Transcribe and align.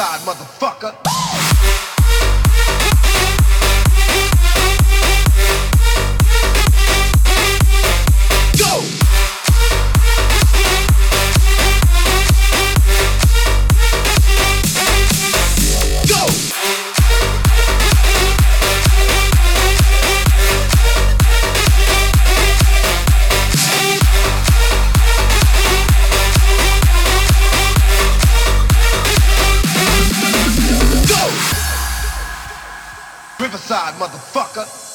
Riverside, 0.00 0.24
motherfucker. 0.24 1.09
Riverside, 33.40 33.96
motherfucker. 33.98 34.89